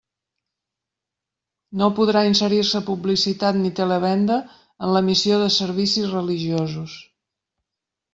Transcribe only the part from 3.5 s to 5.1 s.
ni televenda en